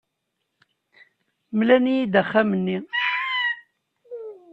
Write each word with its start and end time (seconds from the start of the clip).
Mlan-iyi-d 1.57 2.13
axxam-nni. 2.21 2.77